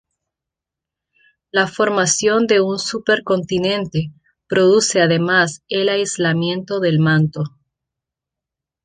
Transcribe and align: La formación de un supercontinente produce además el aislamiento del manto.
La 1.51 1.67
formación 1.67 2.47
de 2.47 2.59
un 2.59 2.79
supercontinente 2.79 4.11
produce 4.47 4.99
además 4.99 5.61
el 5.69 5.89
aislamiento 5.89 6.79
del 6.79 6.97
manto. 6.97 7.43